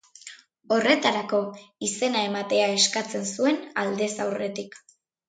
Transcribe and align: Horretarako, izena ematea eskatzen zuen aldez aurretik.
Horretarako, 0.77 1.41
izena 1.87 2.23
ematea 2.29 2.71
eskatzen 2.79 3.29
zuen 3.35 3.61
aldez 3.83 4.09
aurretik. 4.27 4.81